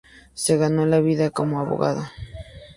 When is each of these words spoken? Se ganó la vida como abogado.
Se 0.33 0.57
ganó 0.57 0.87
la 0.87 0.99
vida 0.99 1.29
como 1.29 1.59
abogado. 1.59 2.03